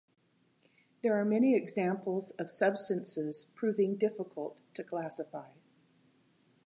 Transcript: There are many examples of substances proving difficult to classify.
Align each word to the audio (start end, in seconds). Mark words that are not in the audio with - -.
There 1.03 1.15
are 1.15 1.23
many 1.23 1.55
examples 1.55 2.31
of 2.39 2.49
substances 2.49 3.45
proving 3.53 3.97
difficult 3.97 4.59
to 4.73 4.83
classify. 4.83 5.49